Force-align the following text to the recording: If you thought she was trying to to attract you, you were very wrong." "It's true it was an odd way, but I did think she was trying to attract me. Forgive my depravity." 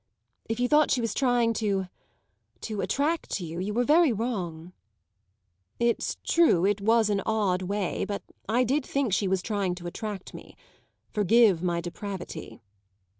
If 0.49 0.59
you 0.59 0.67
thought 0.67 0.89
she 0.89 0.99
was 0.99 1.13
trying 1.13 1.53
to 1.61 1.87
to 2.61 2.81
attract 2.81 3.39
you, 3.39 3.59
you 3.59 3.71
were 3.71 3.83
very 3.83 4.11
wrong." 4.11 4.73
"It's 5.79 6.17
true 6.23 6.65
it 6.65 6.81
was 6.81 7.11
an 7.11 7.21
odd 7.23 7.61
way, 7.61 8.05
but 8.05 8.23
I 8.49 8.63
did 8.63 8.83
think 8.83 9.13
she 9.13 9.27
was 9.27 9.43
trying 9.43 9.75
to 9.75 9.85
attract 9.85 10.33
me. 10.33 10.55
Forgive 11.11 11.61
my 11.61 11.81
depravity." 11.81 12.63